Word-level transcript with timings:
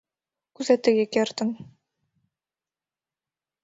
Кузе 0.55 0.75
тыге 0.83 1.05
кертын?» 1.13 1.49